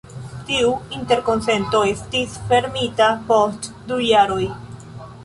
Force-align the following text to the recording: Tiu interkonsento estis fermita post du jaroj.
Tiu 0.45 0.69
interkonsento 0.99 1.81
estis 1.89 2.37
fermita 2.53 3.11
post 3.29 3.69
du 3.93 4.01
jaroj. 4.07 4.41